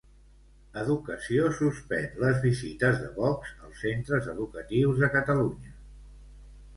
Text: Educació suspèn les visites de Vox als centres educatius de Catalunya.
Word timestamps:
Educació 0.83 1.49
suspèn 1.57 2.07
les 2.23 2.39
visites 2.45 2.97
de 3.01 3.09
Vox 3.17 3.51
als 3.67 3.83
centres 3.87 4.31
educatius 4.33 5.03
de 5.05 5.11
Catalunya. 5.17 5.75